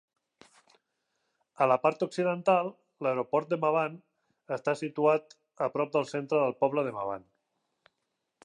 A 1.65 1.67
la 1.71 1.75
part 1.83 2.05
occidental, 2.05 2.71
l'aeroport 3.07 3.51
d'Hemavan 3.51 4.01
està 4.57 4.77
situat 4.83 5.39
a 5.67 5.71
prop 5.77 5.97
del 5.99 6.13
centre 6.17 6.45
del 6.45 6.61
poble 6.65 6.89
d'Hemavan. 6.89 7.29